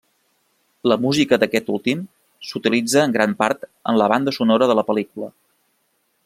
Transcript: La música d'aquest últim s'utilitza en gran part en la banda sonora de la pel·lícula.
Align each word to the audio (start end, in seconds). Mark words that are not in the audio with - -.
La 0.91 0.95
música 1.01 1.37
d'aquest 1.43 1.69
últim 1.73 2.01
s'utilitza 2.51 3.03
en 3.05 3.13
gran 3.19 3.37
part 3.43 3.69
en 3.93 4.01
la 4.03 4.09
banda 4.15 4.35
sonora 4.39 4.71
de 4.73 4.79
la 4.81 4.87
pel·lícula. 4.89 5.31